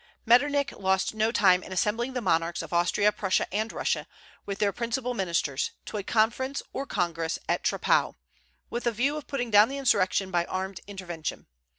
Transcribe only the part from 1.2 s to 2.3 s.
time in assembling the